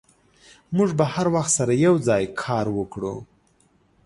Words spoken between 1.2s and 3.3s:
وخت سره یوځای کار وکړو.